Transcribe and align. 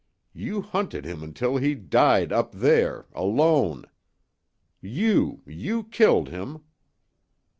You 0.33 0.61
hunted 0.63 1.05
him 1.05 1.21
until 1.21 1.57
he 1.57 1.75
died 1.75 2.33
up 2.33 2.53
there 2.53 3.05
alone. 3.13 3.85
You 4.81 5.43
you 5.45 5.83
killed 5.83 6.29
him." 6.29 6.63